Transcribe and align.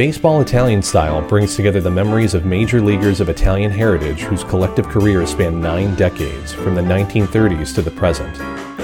Baseball 0.00 0.40
Italian 0.40 0.80
Style 0.80 1.20
brings 1.20 1.56
together 1.56 1.78
the 1.78 1.90
memories 1.90 2.32
of 2.32 2.46
major 2.46 2.80
leaguers 2.80 3.20
of 3.20 3.28
Italian 3.28 3.70
heritage 3.70 4.22
whose 4.22 4.42
collective 4.42 4.88
careers 4.88 5.32
span 5.32 5.60
nine 5.60 5.94
decades, 5.94 6.54
from 6.54 6.74
the 6.74 6.80
1930s 6.80 7.74
to 7.74 7.82
the 7.82 7.90
present. 7.90 8.34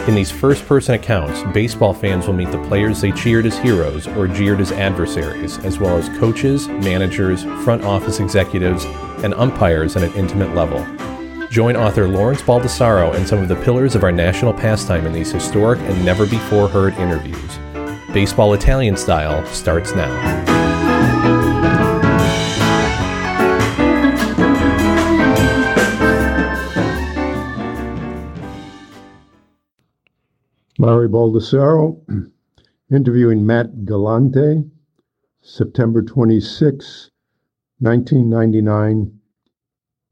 In 0.06 0.14
these 0.14 0.30
first 0.30 0.66
person 0.66 0.94
accounts, 0.94 1.42
baseball 1.54 1.94
fans 1.94 2.26
will 2.26 2.34
meet 2.34 2.52
the 2.52 2.62
players 2.64 3.00
they 3.00 3.12
cheered 3.12 3.46
as 3.46 3.56
heroes 3.56 4.06
or 4.08 4.28
jeered 4.28 4.60
as 4.60 4.72
adversaries, 4.72 5.56
as 5.64 5.78
well 5.78 5.96
as 5.96 6.10
coaches, 6.18 6.68
managers, 6.68 7.44
front 7.64 7.82
office 7.82 8.20
executives, 8.20 8.84
and 9.24 9.32
umpires 9.36 9.96
at 9.96 10.02
an 10.02 10.12
intimate 10.16 10.54
level. 10.54 10.84
Join 11.48 11.76
author 11.76 12.06
Lawrence 12.06 12.42
Baldassaro 12.42 13.14
and 13.14 13.26
some 13.26 13.38
of 13.38 13.48
the 13.48 13.56
pillars 13.64 13.94
of 13.94 14.04
our 14.04 14.12
national 14.12 14.52
pastime 14.52 15.06
in 15.06 15.14
these 15.14 15.32
historic 15.32 15.78
and 15.80 16.04
never 16.04 16.26
before 16.26 16.68
heard 16.68 16.92
interviews. 16.96 17.58
Baseball 18.12 18.52
Italian 18.52 18.98
Style 18.98 19.42
starts 19.46 19.94
now. 19.94 20.45
Larry 30.86 31.08
Baldassaro 31.08 32.00
interviewing 32.92 33.44
Matt 33.44 33.84
Galante, 33.84 34.70
September 35.40 36.00
26, 36.00 37.10
1999, 37.80 39.18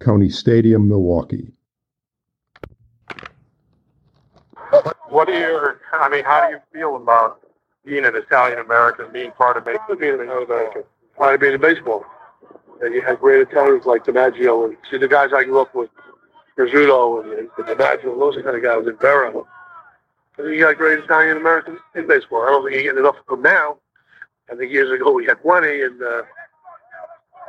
County 0.00 0.28
Stadium, 0.28 0.88
Milwaukee. 0.88 1.52
What 5.10 5.28
are 5.28 5.38
your, 5.38 5.80
I 5.92 6.08
mean, 6.08 6.24
how 6.24 6.48
do 6.48 6.54
you 6.54 6.60
feel 6.72 6.96
about 6.96 7.38
being 7.84 8.04
an 8.04 8.16
Italian 8.16 8.58
American, 8.58 9.12
being 9.12 9.30
part 9.30 9.56
of 9.56 9.64
baseball? 9.64 9.94
Being 9.94 10.14
an 10.14 10.22
American, 10.22 10.82
part 11.16 11.36
of 11.36 11.40
being 11.40 11.54
in 11.54 11.60
baseball. 11.60 12.04
And 12.80 12.92
you 12.92 13.00
had 13.00 13.20
great 13.20 13.42
Italians 13.42 13.86
like 13.86 14.02
DiMaggio 14.02 14.64
and 14.64 14.76
see 14.90 14.98
the 14.98 15.06
guys 15.06 15.30
I 15.32 15.44
grew 15.44 15.60
up 15.60 15.72
with, 15.72 15.90
Rizzuto 16.58 17.22
and, 17.22 17.32
and 17.38 17.48
DiMaggio, 17.58 18.18
those 18.18 18.42
kind 18.42 18.56
of 18.56 18.62
guys, 18.64 18.84
and 18.88 18.98
Berra. 20.36 20.54
You 20.54 20.60
got 20.60 20.76
great 20.76 20.98
Italian 20.98 21.36
Americans 21.36 21.78
in 21.94 22.06
baseball. 22.06 22.42
I 22.42 22.46
don't 22.48 22.62
think 22.64 22.74
you're 22.74 22.82
getting 22.84 22.98
enough 22.98 23.16
of 23.16 23.26
them 23.26 23.42
now. 23.42 23.78
I 24.50 24.56
think 24.56 24.72
years 24.72 24.90
ago 24.90 25.12
we 25.12 25.26
had 25.26 25.40
plenty, 25.42 25.82
and 25.82 26.00
uh, 26.02 26.22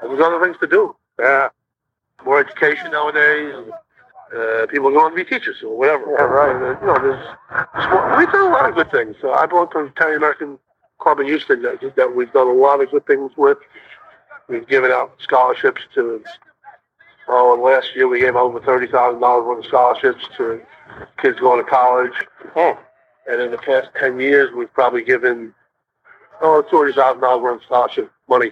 there's 0.01 0.21
other 0.21 0.43
things 0.43 0.57
to 0.61 0.67
do. 0.67 0.95
Yeah. 1.19 1.49
More 2.23 2.39
education 2.39 2.91
nowadays. 2.91 3.53
Uh, 4.35 4.65
people 4.67 4.89
go 4.89 5.01
on 5.01 5.11
to 5.11 5.15
be 5.15 5.23
teachers 5.23 5.57
or 5.63 5.77
whatever. 5.77 6.11
Yeah, 6.11 6.23
right. 6.23 6.55
Uh, 6.55 6.79
you 6.79 6.87
know, 6.87 6.97
there's 7.01 8.17
we've 8.17 8.31
done 8.31 8.51
a 8.51 8.53
lot 8.53 8.69
of 8.69 8.75
good 8.75 8.91
things. 8.91 9.15
So 9.21 9.33
I 9.33 9.45
belong 9.45 9.69
to 9.71 9.79
an 9.79 9.87
Italian 9.87 10.17
American 10.17 10.57
club 10.99 11.19
in 11.19 11.27
Houston 11.27 11.61
that, 11.61 11.95
that 11.95 12.15
we've 12.15 12.31
done 12.33 12.47
a 12.47 12.53
lot 12.53 12.81
of 12.81 12.89
good 12.89 13.05
things 13.05 13.31
with. 13.37 13.57
We've 14.47 14.67
given 14.67 14.91
out 14.91 15.13
scholarships 15.19 15.81
to. 15.95 16.23
Oh, 17.27 17.53
and 17.53 17.61
last 17.61 17.95
year 17.95 18.07
we 18.07 18.19
gave 18.19 18.35
over 18.35 18.59
thirty 18.59 18.87
thousand 18.87 19.21
dollars 19.21 19.45
worth 19.45 19.59
of 19.59 19.65
scholarships 19.65 20.25
to 20.37 20.61
kids 21.21 21.39
going 21.39 21.63
to 21.63 21.69
college. 21.69 22.13
Oh. 22.55 22.77
And 23.27 23.41
in 23.41 23.51
the 23.51 23.57
past 23.57 23.89
10 23.99 24.19
years, 24.19 24.51
we've 24.55 24.71
probably 24.73 25.03
given, 25.03 25.53
oh, 26.41 26.63
$200,000 26.71 27.41
worth 27.41 27.57
of 27.57 27.63
scholarship 27.63 28.11
money 28.29 28.51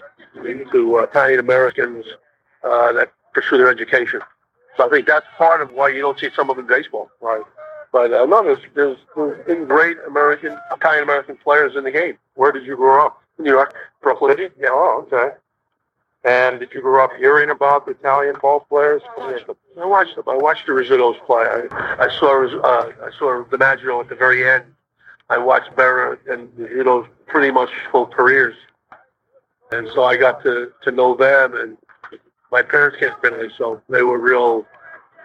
to 0.72 0.98
uh, 0.98 1.04
Italian 1.04 1.40
Americans 1.40 2.06
uh, 2.64 2.92
that 2.94 3.12
pursue 3.34 3.58
their 3.58 3.70
education. 3.70 4.20
So 4.76 4.88
I 4.88 4.90
think 4.90 5.06
that's 5.06 5.28
part 5.38 5.62
of 5.62 5.72
why 5.72 5.90
you 5.90 6.02
don't 6.02 6.20
see 6.20 6.30
some 6.36 6.50
of 6.50 6.56
them 6.56 6.66
in 6.66 6.70
baseball. 6.70 7.12
Right. 7.22 7.44
But 7.92 8.12
uh, 8.12 8.26
no, 8.26 8.44
there's, 8.44 8.58
there's, 8.74 8.98
there's 9.16 9.46
been 9.46 9.66
great 9.66 9.98
American, 10.08 10.58
Italian 10.72 11.04
American 11.04 11.38
players 11.38 11.76
in 11.76 11.84
the 11.84 11.92
game. 11.92 12.18
Where 12.34 12.52
did 12.52 12.66
you 12.66 12.76
grow 12.76 13.06
up? 13.06 13.22
New 13.38 13.52
York, 13.52 13.76
Brooklyn. 14.02 14.36
Yeah. 14.60 14.70
Oh, 14.72 15.08
okay. 15.12 15.36
And 16.26 16.60
did 16.60 16.70
you 16.74 16.82
grow 16.82 17.04
up 17.04 17.12
hearing 17.18 17.50
about 17.50 17.86
the 17.86 17.92
Italian 17.92 18.36
ball 18.42 18.62
players? 18.62 19.02
I 19.20 19.86
watched 19.86 20.16
them. 20.16 20.24
I 20.28 20.36
watched 20.36 20.66
the 20.66 20.72
Rizzuto's 20.72 21.20
play. 21.26 21.44
I, 21.44 22.06
I 22.06 22.10
saw 22.18 22.46
uh, 22.64 22.92
I 23.04 23.10
saw 23.18 23.44
DiMaggio 23.44 24.02
at 24.02 24.10
the 24.10 24.16
very 24.16 24.48
end. 24.50 24.64
I 25.30 25.38
watched 25.38 25.76
Berra 25.76 26.18
and 26.32 26.48
Rizzuto's 26.52 27.10
pretty 27.28 27.52
much 27.52 27.70
full 27.92 28.06
careers, 28.06 28.56
and 29.72 29.90
so 29.94 30.06
I 30.06 30.16
got 30.16 30.42
to 30.44 30.72
to 30.84 30.92
know 30.92 31.14
them. 31.16 31.56
And 31.56 31.78
my 32.52 32.62
parents 32.62 32.98
came 33.00 33.12
from 33.20 33.34
Italy, 33.34 33.50
so 33.58 33.82
they 33.90 34.04
were 34.04 34.18
real 34.18 34.66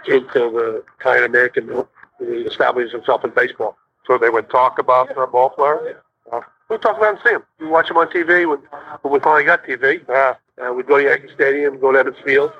into 0.08 0.32
the 0.32 0.84
kind 0.98 1.22
of 1.22 1.30
American 1.30 1.84
establishing 2.20 2.98
themselves 2.98 3.24
in 3.24 3.30
baseball. 3.30 3.76
So 4.06 4.18
they 4.18 4.30
would 4.30 4.50
talk 4.50 4.78
about 4.78 5.14
their 5.14 5.26
ball 5.26 5.50
players. 5.50 5.96
Yeah. 6.32 6.40
We 6.68 6.78
talk 6.78 6.96
about 6.98 7.14
them, 7.14 7.18
see 7.24 7.30
them. 7.32 7.44
We 7.60 7.66
watch 7.66 7.88
them 7.88 7.98
on 7.98 8.08
TV 8.08 8.48
when, 8.48 8.58
when 9.02 9.12
we 9.12 9.20
finally 9.20 9.44
got 9.44 9.64
TV. 9.64 10.02
Yeah. 10.08 10.34
Uh, 10.60 10.72
we'd 10.72 10.86
go 10.86 10.98
to 10.98 11.04
Yankee 11.04 11.28
Stadium, 11.34 11.78
go 11.78 11.92
to 11.92 11.98
Ebbets 12.02 12.22
Field. 12.24 12.52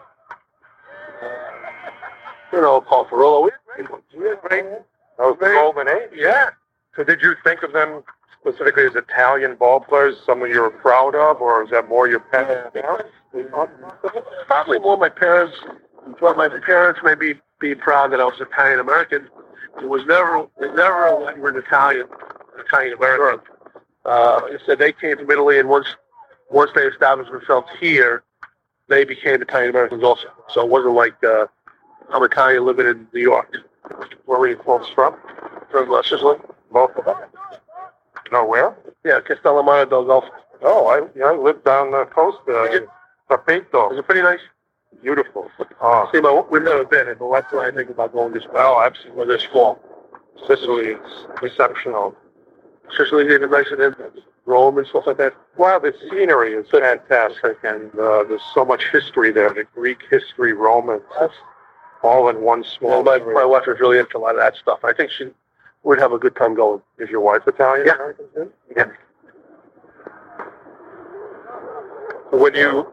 Uh, 1.23 1.27
you 2.53 2.61
know, 2.61 2.81
Carl 2.81 3.07
Furillo. 3.07 3.45
We 3.45 3.51
had 3.77 3.87
great. 3.87 4.01
We 4.17 4.29
had 4.29 4.41
great. 4.41 4.65
That 5.19 5.25
was 5.25 5.37
the 5.41 5.47
golden 5.47 5.89
age. 5.89 6.11
Yeah. 6.15 6.51
So 6.95 7.05
did 7.05 7.21
you 7.23 7.35
think 7.45 7.63
of 7.63 7.73
them 7.73 8.03
specifically 8.41 8.85
as 8.85 8.95
Italian 8.95 9.57
ball 9.57 9.81
players, 9.81 10.17
someone 10.25 10.51
you 10.51 10.61
were 10.61 10.71
proud 10.71 11.15
of, 11.15 11.41
or 11.41 11.65
is 11.65 11.71
that 11.71 11.89
more 11.89 12.09
your 12.09 12.21
parents? 12.21 12.77
Probably 14.47 14.79
more 14.79 14.97
my 14.97 15.09
parents. 15.09 15.57
Well, 16.21 16.35
my 16.35 16.49
parents 16.49 17.01
may 17.03 17.15
be, 17.15 17.35
be 17.61 17.75
proud 17.75 18.13
that 18.13 18.21
I 18.21 18.25
was 18.25 18.41
Italian 18.41 18.81
American. 18.81 19.29
It 19.81 19.89
was 19.89 20.05
never, 20.07 20.47
it 20.61 20.75
never 20.75 21.19
like 21.21 21.37
were 21.37 21.51
an 21.51 21.57
Italian, 21.57 22.07
Italian 22.59 22.95
American. 22.95 23.45
Uh, 24.05 24.41
said 24.65 24.79
they 24.79 24.93
came 24.93 25.19
from 25.19 25.31
Italy, 25.31 25.59
and 25.59 25.69
once 25.69 25.97
once 26.51 26.71
they 26.75 26.83
established 26.83 27.31
themselves 27.31 27.69
here, 27.81 28.23
they 28.89 29.05
became 29.05 29.43
Italian 29.43 29.71
Americans 29.71 30.03
also. 30.03 30.29
So 30.49 30.63
it 30.63 30.69
wasn't 30.69 30.95
like 30.95 31.23
uh, 31.23 31.47
I'm 32.13 32.23
Italian 32.23 32.65
living 32.65 32.87
in 32.87 33.07
New 33.13 33.21
York. 33.21 33.55
Where 34.25 34.39
were 34.39 34.49
you 34.49 34.61
folks 34.65 34.89
from? 34.95 35.17
From 35.71 35.93
uh, 35.93 36.03
Sicily. 36.03 36.37
Both 36.71 36.97
of 36.97 37.05
them. 37.05 37.17
No, 38.33 38.45
where? 38.45 38.77
Yeah, 39.05 39.21
Castellammare 39.21 39.89
del 39.89 40.05
Golfo. 40.05 40.29
Oh, 40.63 40.87
I, 40.89 41.19
yeah, 41.19 41.27
I 41.27 41.37
lived 41.37 41.65
down 41.65 41.93
the 41.93 42.05
coast. 42.07 42.39
Uh, 42.49 42.65
Did 42.69 42.83
you? 42.83 42.91
Tapito. 43.31 43.93
Is 43.93 43.99
it 43.99 44.05
pretty 44.05 44.23
nice? 44.23 44.41
Beautiful. 45.03 45.51
Oh, 45.81 46.09
See, 46.13 46.21
but 46.21 46.51
we've 46.51 46.63
never 46.63 46.85
been, 46.85 47.15
but 47.19 47.31
that's 47.33 47.53
why 47.53 47.69
I 47.69 47.71
think 47.71 47.91
about 47.91 48.13
going 48.13 48.33
this 48.33 48.45
oh, 48.55 48.81
absolutely. 48.81 49.23
or 49.23 49.27
this 49.27 49.45
fall. 49.45 49.79
Sicily 50.47 50.89
is 50.89 51.27
exceptional. 51.43 52.17
Sicily's 52.97 53.31
even 53.31 53.51
nicer 53.51 53.77
than 53.77 53.95
Rome 54.49 54.79
and 54.79 54.87
stuff 54.87 55.05
like 55.07 55.19
that. 55.19 55.35
Wow, 55.59 55.79
the 55.79 55.95
scenery 56.11 56.55
is 56.55 56.67
fantastic, 56.71 57.59
and 57.63 57.91
uh, 57.99 58.25
there's 58.25 58.41
so 58.55 58.65
much 58.65 58.85
history 58.91 59.31
there. 59.31 59.51
The 59.53 59.65
Greek 59.75 59.99
history, 60.11 60.55
Romans, 60.55 61.03
all 62.03 62.31
in 62.31 62.41
one 62.41 62.65
small. 62.65 63.03
Well, 63.03 63.19
my, 63.21 63.33
my 63.35 63.45
wife 63.45 63.65
was 63.67 63.79
really 63.79 63.99
into 63.99 64.17
a 64.17 64.21
lot 64.21 64.35
of 64.37 64.41
that 64.41 64.57
stuff. 64.57 64.81
I 64.85 64.95
think 64.95 65.11
she 65.11 65.27
would 65.83 65.99
have 65.99 66.13
a 66.13 66.19
good 66.19 66.35
time 66.35 66.55
going. 66.55 66.81
Is 66.99 67.11
your 67.11 67.21
wife 67.21 67.43
Italian 67.47 67.87
Yeah. 67.87 67.95
American? 67.95 68.25
too? 68.35 68.53
Yeah. 68.75 68.85
When 72.31 72.55
you, 72.55 72.87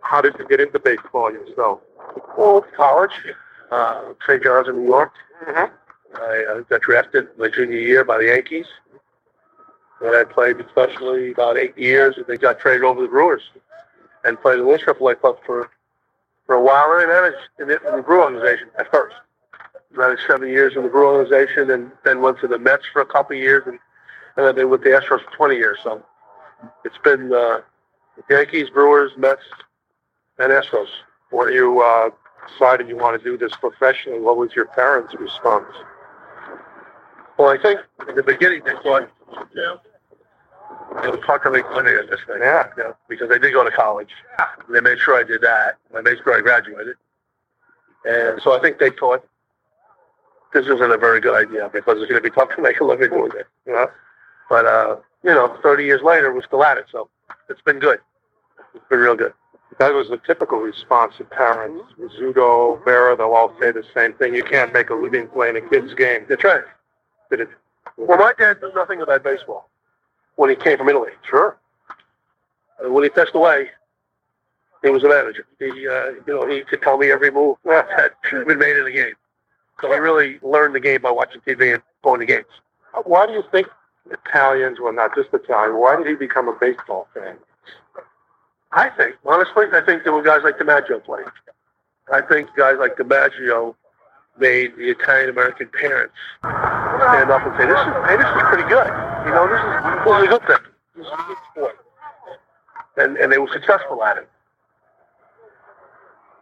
how 0.00 0.22
did 0.22 0.36
you 0.38 0.46
get 0.48 0.60
into 0.60 0.78
baseball 0.78 1.30
yourself? 1.30 1.80
Well, 2.36 2.64
college, 2.74 3.12
uh, 3.70 4.12
St. 4.26 4.42
John's 4.42 4.68
in 4.68 4.76
New 4.84 4.86
York. 4.88 5.12
Mm-hmm. 5.46 5.74
I 6.16 6.44
uh, 6.50 6.60
got 6.62 6.80
drafted 6.80 7.28
my 7.38 7.48
junior 7.48 7.78
year 7.78 8.04
by 8.04 8.16
the 8.18 8.24
Yankees. 8.26 8.66
I 10.00 10.24
played 10.24 10.58
professionally 10.58 11.32
about 11.32 11.58
eight 11.58 11.76
years, 11.76 12.16
and 12.16 12.26
they 12.26 12.36
got 12.36 12.60
traded 12.60 12.84
over 12.84 13.00
to 13.00 13.06
the 13.06 13.10
Brewers, 13.10 13.42
and 14.24 14.40
played 14.40 14.60
in 14.60 14.66
the 14.66 14.72
AAA 14.72 15.20
club 15.20 15.38
for 15.44 15.70
for 16.46 16.54
a 16.54 16.62
while. 16.62 16.92
And 16.92 17.10
I 17.10 17.20
managed 17.20 17.48
in 17.58 17.68
the, 17.68 17.88
in 17.88 17.96
the 17.96 18.02
Brew 18.02 18.22
organization 18.22 18.68
at 18.78 18.90
first. 18.90 19.16
Managed 19.90 20.22
seven 20.28 20.48
years 20.48 20.76
in 20.76 20.82
the 20.82 20.88
Brew 20.88 21.08
organization, 21.08 21.70
and 21.70 21.90
then 22.04 22.20
went 22.20 22.38
to 22.40 22.46
the 22.46 22.58
Mets 22.58 22.84
for 22.92 23.02
a 23.02 23.06
couple 23.06 23.36
of 23.36 23.42
years, 23.42 23.64
and 23.66 23.78
and 24.36 24.46
then 24.46 24.54
been 24.54 24.70
with 24.70 24.82
the 24.82 24.90
Astros 24.90 25.24
for 25.24 25.36
20 25.36 25.56
years. 25.56 25.78
So 25.82 26.02
it's 26.84 26.98
been 26.98 27.32
uh, 27.32 27.60
Yankees, 28.30 28.70
Brewers, 28.70 29.10
Mets, 29.16 29.42
and 30.38 30.52
Astros. 30.52 30.86
When 31.30 31.52
you 31.52 31.82
uh, 31.82 32.10
decided 32.48 32.88
you 32.88 32.96
want 32.96 33.20
to 33.20 33.24
do 33.24 33.36
this 33.36 33.52
professionally, 33.56 34.20
what 34.20 34.36
was 34.36 34.54
your 34.54 34.66
parents' 34.66 35.14
response? 35.18 35.66
Well, 37.36 37.48
I 37.48 37.60
think 37.60 37.80
in 38.08 38.14
the 38.14 38.22
beginning 38.22 38.62
they 38.64 38.72
thought, 38.82 39.10
yeah, 39.54 39.74
it 41.04 41.10
was 41.10 41.20
hard 41.24 41.42
to 41.42 41.50
make 41.50 41.64
money 41.70 41.92
at 41.92 42.10
this 42.10 42.20
thing. 42.26 42.38
Yeah. 42.40 42.68
You 42.76 42.84
know, 42.84 42.96
because 43.08 43.30
I 43.30 43.38
did 43.38 43.52
go 43.52 43.64
to 43.64 43.70
college. 43.70 44.10
They 44.68 44.80
made 44.80 44.98
sure 44.98 45.16
I 45.18 45.24
did 45.24 45.40
that. 45.42 45.78
I 45.96 46.00
made 46.00 46.18
sure 46.22 46.36
I 46.36 46.40
graduated. 46.40 46.96
And 48.04 48.40
so 48.42 48.56
I 48.56 48.60
think 48.60 48.78
they 48.78 48.90
thought 48.90 49.26
this 50.52 50.66
isn't 50.66 50.92
a 50.92 50.96
very 50.96 51.20
good 51.20 51.34
idea 51.34 51.70
because 51.72 51.98
it's 51.98 52.10
going 52.10 52.22
to 52.22 52.28
be 52.28 52.34
tough 52.34 52.54
to 52.56 52.62
make 52.62 52.80
a 52.80 52.84
living 52.84 53.10
doing 53.10 53.32
it. 53.36 53.46
You 53.66 53.72
know? 53.72 53.90
But, 54.48 54.66
uh, 54.66 54.96
you 55.22 55.30
know, 55.30 55.58
30 55.62 55.84
years 55.84 56.02
later, 56.02 56.32
we're 56.32 56.42
still 56.42 56.64
at 56.64 56.78
it. 56.78 56.86
So 56.90 57.08
it's 57.48 57.62
been 57.62 57.78
good. 57.78 58.00
It's 58.74 58.84
been 58.88 59.00
real 59.00 59.16
good. 59.16 59.34
That 59.78 59.92
was 59.92 60.08
the 60.08 60.18
typical 60.18 60.58
response 60.58 61.14
of 61.20 61.30
parents. 61.30 61.84
Rizzuto, 61.98 62.82
Berra, 62.84 63.16
they'll 63.16 63.32
all 63.32 63.54
say 63.60 63.70
the 63.70 63.84
same 63.94 64.14
thing. 64.14 64.34
You 64.34 64.42
can't 64.42 64.72
make 64.72 64.90
a 64.90 64.94
living 64.94 65.28
playing 65.28 65.56
a 65.56 65.60
kid's 65.60 65.94
game. 65.94 66.24
That's 66.28 66.42
right. 66.42 66.64
Did 67.30 67.40
it? 67.40 67.48
Well, 67.96 68.18
my 68.18 68.32
dad 68.38 68.60
knew 68.62 68.72
nothing 68.74 69.02
about 69.02 69.22
baseball 69.22 69.68
when 70.38 70.48
he 70.50 70.56
came 70.56 70.78
from 70.78 70.88
Italy. 70.88 71.10
Sure. 71.28 71.58
And 72.78 72.94
when 72.94 73.02
he 73.02 73.10
passed 73.10 73.34
away, 73.34 73.70
he 74.82 74.88
was 74.88 75.02
a 75.02 75.08
manager. 75.08 75.44
He, 75.58 75.66
uh, 75.66 76.10
you 76.10 76.22
know, 76.28 76.48
he 76.48 76.62
could 76.62 76.80
tell 76.80 76.96
me 76.96 77.10
every 77.10 77.32
move 77.32 77.56
that 77.64 78.12
should 78.22 78.38
have 78.38 78.46
been 78.46 78.60
made 78.60 78.76
in 78.76 78.84
the 78.84 78.92
game. 78.92 79.14
So 79.80 79.92
I 79.92 79.96
really 79.96 80.38
learned 80.40 80.76
the 80.76 80.80
game 80.80 81.02
by 81.02 81.10
watching 81.10 81.40
TV 81.40 81.74
and 81.74 81.82
going 82.04 82.20
to 82.20 82.26
games. 82.26 82.46
Why 83.04 83.26
do 83.26 83.32
you 83.32 83.42
think 83.50 83.66
Italians, 84.10 84.78
well, 84.80 84.92
not 84.92 85.12
just 85.16 85.28
Italian, 85.32 85.76
why 85.76 85.96
did 85.96 86.06
he 86.06 86.14
become 86.14 86.46
a 86.46 86.52
baseball 86.52 87.08
fan? 87.12 87.36
I 88.70 88.90
think, 88.90 89.16
honestly, 89.26 89.66
I 89.72 89.80
think 89.84 90.04
there 90.04 90.12
were 90.12 90.22
guys 90.22 90.42
like 90.44 90.58
DiMaggio 90.58 91.02
playing. 91.04 91.26
I 92.12 92.20
think 92.20 92.48
guys 92.56 92.76
like 92.78 92.96
DiMaggio 92.96 93.74
made 94.40 94.76
the 94.76 94.90
Italian 94.90 95.30
American 95.30 95.68
parents 95.68 96.14
stand 96.40 97.30
up 97.30 97.46
and 97.46 97.54
say, 97.58 97.66
"This 97.66 97.78
is 97.78 97.92
hey, 98.06 98.16
this 98.16 98.26
is 98.26 98.42
pretty 98.48 98.68
good. 98.68 98.90
You 99.26 99.32
know, 99.32 99.46
this 99.48 99.60
is, 99.60 99.70
this 100.04 100.16
is 100.16 100.22
a 100.22 100.28
good 100.28 100.46
thing. 100.46 100.64
This 100.96 101.06
is 101.06 101.12
a 101.12 101.26
good 101.26 101.36
sport." 101.52 101.76
And 102.96 103.16
and 103.16 103.32
they 103.32 103.38
were 103.38 103.52
successful 103.52 104.02
at 104.04 104.18
it. 104.18 104.28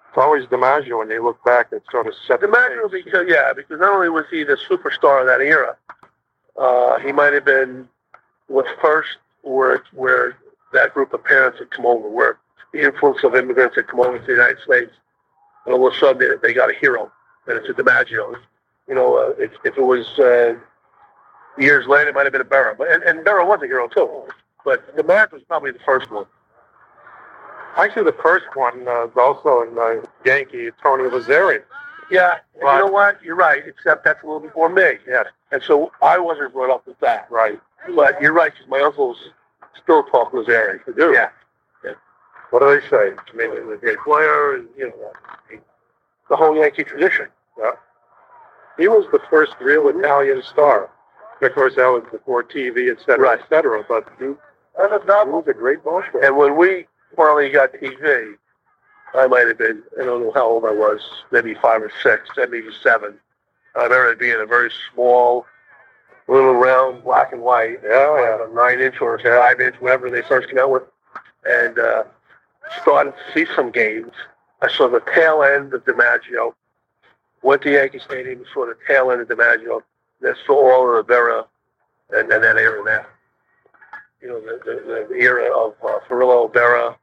It's 0.09 0.23
always 0.23 0.47
DiMaggio 0.47 0.99
when 0.99 1.11
you 1.11 1.23
look 1.23 1.45
back 1.45 1.71
that 1.71 1.83
sort 1.91 2.07
of 2.07 2.15
set 2.27 2.41
the 2.41 2.47
DiMaggio, 2.47 2.91
because 2.91 3.27
yeah, 3.29 3.53
because 3.55 3.79
not 3.81 3.93
only 3.93 4.09
was 4.09 4.25
he 4.31 4.45
the 4.45 4.57
superstar 4.69 5.21
of 5.21 5.27
that 5.27 5.43
era, 5.43 5.77
uh, 6.57 6.99
he 7.01 7.13
might 7.13 7.35
have 7.35 7.45
been 7.45 7.87
was 8.49 8.67
first 8.81 9.19
where 9.43 9.83
where 9.93 10.39
that 10.73 10.95
group 10.95 11.13
of 11.13 11.23
parents 11.25 11.59
had 11.59 11.71
come 11.71 11.87
over, 11.87 12.09
where 12.09 12.39
the 12.73 12.83
influence 12.83 13.23
of 13.25 13.35
immigrants 13.35 13.77
had 13.77 13.87
come 13.89 14.01
over 14.01 14.19
to 14.19 14.27
the 14.27 14.33
United 14.33 14.59
States, 14.65 14.93
and 15.65 15.75
all 15.75 15.87
of 15.87 15.93
a 15.95 15.99
sudden 15.99 16.19
they, 16.19 16.49
they 16.49 16.55
got 16.55 16.71
a 16.71 16.75
hero, 16.75 17.13
and 17.47 17.59
it's 17.59 17.69
a 17.69 17.73
DiMaggio. 17.73 18.37
You 18.89 18.95
know, 18.95 19.17
uh, 19.17 19.35
if, 19.39 19.53
if 19.65 19.77
it 19.77 19.83
was 19.83 20.07
uh, 20.19 20.55
years 21.59 21.87
later, 21.87 22.11
it 22.11 22.15
might 22.15 22.25
have 22.25 22.33
been 22.33 22.41
a 22.41 22.45
Berra, 22.45 22.77
but 22.77 22.91
and, 22.91 23.03
and 23.03 23.25
Berra 23.25 23.47
was 23.47 23.61
a 23.63 23.67
hero 23.67 23.89
too. 23.89 24.25
But 24.65 24.97
DiMaggio 24.97 25.33
was 25.33 25.43
probably 25.43 25.71
the 25.73 25.79
first 25.85 26.11
one. 26.11 26.27
Actually, 27.77 28.05
the 28.05 28.17
first 28.23 28.47
one 28.55 28.81
uh, 28.89 29.07
was 29.07 29.13
also 29.17 29.63
in 29.71 29.79
uh, 29.79 30.07
Yankee, 30.25 30.71
Tony 30.83 31.05
Lazzeri. 31.05 31.63
Yeah, 32.11 32.39
Right. 32.63 32.79
you 32.79 32.87
know 32.87 32.91
what? 32.93 33.23
You're 33.23 33.35
right, 33.37 33.63
except 33.67 34.05
that's 34.05 34.23
a 34.23 34.27
little 34.27 34.41
before 34.41 34.69
me. 34.69 34.99
Yes, 35.07 35.27
And 35.53 35.61
so 35.63 35.93
I 36.01 36.19
wasn't 36.19 36.53
brought 36.55 36.71
up 36.71 36.87
with 36.87 36.99
that. 37.01 37.27
right. 37.31 37.61
But 37.95 38.21
you're 38.23 38.33
right, 38.33 38.53
because 38.53 38.69
my 38.69 38.81
uncles 38.81 39.19
still 39.83 40.05
talk 40.05 40.33
Lazzeri. 40.33 40.81
They 40.87 40.93
do. 40.93 41.13
Yeah. 41.13 41.29
What 42.51 42.61
do 42.61 42.81
they 42.81 42.87
say? 42.89 43.13
I 43.13 43.37
mean, 43.37 43.51
a 43.73 43.77
great 43.77 43.99
player, 43.99 44.55
and, 44.55 44.69
you 44.77 44.87
know, 44.89 45.59
the 46.29 46.37
whole 46.37 46.57
Yankee 46.57 46.85
tradition. 46.85 47.29
Yeah. 47.59 47.73
He 48.79 48.89
was 48.89 49.07
the 49.13 49.21
first 49.31 49.55
real 49.61 49.89
Italian 49.89 50.43
star. 50.43 50.91
Of 51.43 51.55
course, 51.55 51.75
that 51.77 51.87
was 51.87 52.03
before 52.11 52.43
TV, 52.43 52.91
et 52.91 52.99
cetera, 53.01 53.19
Right. 53.29 53.41
et 53.41 53.49
cetera. 53.49 53.85
But 53.89 54.07
he, 54.19 54.25
he 54.27 54.35
was 54.77 55.45
a 55.47 55.53
great 55.55 55.83
ball 55.85 56.03
player. 56.11 56.25
And 56.25 56.37
when 56.37 56.57
we 56.57 56.87
finally 57.15 57.51
got 57.51 57.73
TV, 57.73 58.35
I 59.15 59.27
might 59.27 59.47
have 59.47 59.59
been, 59.59 59.83
I 60.01 60.05
don't 60.05 60.23
know 60.23 60.33
how 60.33 60.47
old 60.47 60.65
I 60.65 60.73
was, 60.73 61.01
maybe 61.31 61.55
five 61.55 61.83
or 61.83 61.91
six, 62.03 62.29
maybe 62.37 62.63
seven. 62.83 63.15
I 63.75 63.85
remember 63.85 64.13
it 64.13 64.19
being 64.19 64.41
a 64.41 64.47
very 64.47 64.71
small, 64.93 65.47
little 66.29 66.55
round, 66.55 67.05
black 67.05 67.33
and 67.33 67.43
white. 67.43 67.79
Yeah, 67.85 68.47
a 68.49 68.55
nine 68.55 68.81
inch 68.81 69.01
or 69.01 69.19
five 69.19 69.61
inch, 69.61 69.77
whatever 69.81 70.11
they 70.11 70.23
first 70.23 70.49
came 70.49 70.59
out 70.59 70.71
with. 70.71 70.83
And 71.45 71.79
uh, 71.79 72.05
started 72.83 73.13
to 73.13 73.33
see 73.33 73.51
some 73.55 73.71
games. 73.71 74.13
I 74.63 74.71
saw 74.73 74.89
the 74.89 75.03
tail 75.15 75.43
end 75.43 75.75
of 75.75 75.85
DiMaggio. 75.85 76.55
Went 77.43 77.63
to 77.63 77.71
Yankee 77.71 77.99
Stadium, 77.99 78.45
saw 78.53 78.67
the 78.67 78.77
tail 78.87 79.11
end 79.11 79.21
of 79.21 79.29
DiMaggio. 79.29 79.83
Then 80.21 80.35
saw 80.47 80.73
all 80.73 80.89
of 80.89 80.95
Rivera 80.97 81.45
and, 82.11 82.31
and 82.33 82.43
that 82.43 82.57
era 82.57 82.83
there. 82.85 83.07
You 84.23 84.29
know, 84.29 84.41
the, 84.41 84.59
the, 84.65 85.07
the 85.11 85.21
era 85.21 85.55
of 85.57 85.75
uh, 85.85 85.99
Berra. 86.09 86.97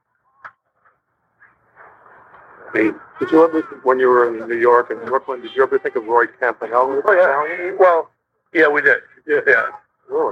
I 2.74 2.78
mean, 2.78 2.96
did 3.20 3.32
you 3.32 3.44
ever, 3.44 3.62
when 3.84 4.00
you 4.00 4.08
were 4.10 4.36
in 4.36 4.48
New 4.50 4.58
York 4.58 4.90
and 4.90 5.00
Brooklyn, 5.06 5.42
did 5.42 5.56
you 5.56 5.62
ever 5.62 5.78
think 5.78 5.96
of 5.96 6.06
Roy 6.06 6.26
Campanella? 6.26 7.02
Oh, 7.06 7.14
yeah. 7.14 7.76
Well, 7.78 8.10
yeah, 8.52 8.68
we 8.68 8.82
did. 8.82 8.98
Yeah, 9.28 9.42
yeah. 9.46 9.68
Really? 10.10 10.32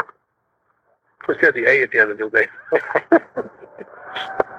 Of 1.19 1.25
course, 1.27 1.37
you 1.39 1.45
had 1.45 1.55
the 1.55 1.69
A 1.69 1.83
at 1.83 1.91
the 1.91 1.99
end 1.99 2.11
of 2.11 2.17
the 2.17 2.29
day. 2.29 2.47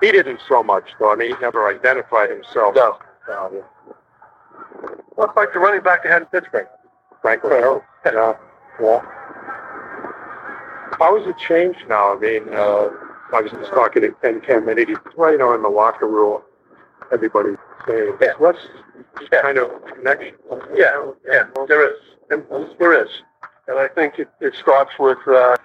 He 0.00 0.12
didn't 0.12 0.40
so 0.48 0.62
much, 0.62 0.84
though. 0.98 1.12
I 1.12 1.16
mean, 1.16 1.34
he 1.34 1.40
never 1.40 1.68
identified 1.68 2.30
himself. 2.30 2.74
No. 2.74 2.98
It's 5.18 5.36
like 5.36 5.52
the 5.52 5.58
running 5.58 5.82
back 5.82 6.02
they 6.04 6.08
had 6.08 6.22
in 6.22 6.26
Pittsburgh. 6.28 6.68
Franco 7.22 7.48
Harris. 7.48 7.82
Yeah. 8.06 8.34
Yeah. 8.80 9.00
How 10.98 11.18
has 11.18 11.26
it 11.28 11.36
changed 11.38 11.80
now? 11.88 12.14
I 12.14 12.18
mean, 12.18 12.48
uh, 12.52 12.88
I 13.32 13.40
was 13.40 13.50
just 13.52 13.70
talking 13.70 14.02
to 14.02 14.12
Ken 14.22 14.40
Caminiti, 14.40 14.96
well, 15.16 15.32
you 15.32 15.38
know, 15.38 15.54
in 15.54 15.62
the 15.62 15.68
locker 15.68 16.06
room, 16.08 16.40
everybody's 17.12 17.56
saying, 17.86 18.16
Yeah. 18.20 18.32
what's 18.38 18.58
Yeah. 19.32 19.42
kind 19.42 19.58
of 19.58 19.70
connection? 19.84 20.34
Yeah, 20.74 21.10
yeah, 21.26 21.44
there 21.66 21.84
is. 21.92 21.98
There 22.78 22.92
is. 23.04 23.08
And 23.66 23.78
I 23.78 23.88
think 23.88 24.18
it, 24.18 24.28
it 24.40 24.54
starts 24.54 24.92
with 24.98 25.18
uh, 25.28 25.56